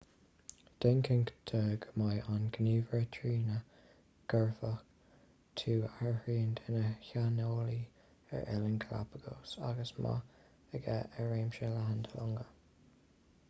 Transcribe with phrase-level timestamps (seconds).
[0.83, 3.57] déan cinnte de go mbeidh an gníomhaire trína
[4.33, 4.79] gcuirfidh
[5.61, 7.77] tú áirithint ina shaineolaí
[8.39, 9.35] ar oileáin galápagos
[9.71, 12.49] agus eolas maith aige ar réimse leathan de longa